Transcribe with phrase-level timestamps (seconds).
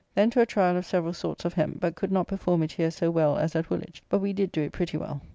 [0.15, 2.89] Then to a trial of several sorts of hemp, but could not perform it here
[2.89, 5.21] so well as at Woolwich, but we did do it pretty well.